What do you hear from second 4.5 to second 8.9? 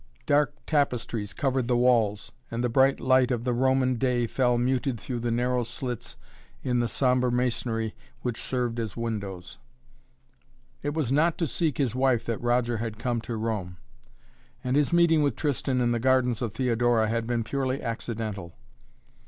muted through the narrow slits in the sombre masonry which served